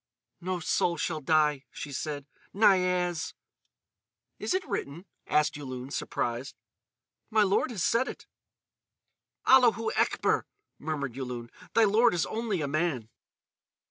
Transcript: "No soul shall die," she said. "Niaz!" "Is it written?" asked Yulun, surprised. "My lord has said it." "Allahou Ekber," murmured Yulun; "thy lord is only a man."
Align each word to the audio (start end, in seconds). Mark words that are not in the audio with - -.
"No 0.41 0.59
soul 0.59 0.97
shall 0.97 1.21
die," 1.21 1.65
she 1.69 1.91
said. 1.91 2.25
"Niaz!" 2.55 3.35
"Is 4.39 4.55
it 4.55 4.67
written?" 4.67 5.05
asked 5.27 5.55
Yulun, 5.55 5.91
surprised. 5.91 6.55
"My 7.29 7.43
lord 7.43 7.69
has 7.69 7.83
said 7.83 8.07
it." 8.07 8.25
"Allahou 9.45 9.91
Ekber," 9.95 10.45
murmured 10.79 11.13
Yulun; 11.13 11.51
"thy 11.75 11.83
lord 11.83 12.15
is 12.15 12.25
only 12.25 12.61
a 12.61 12.67
man." 12.67 13.09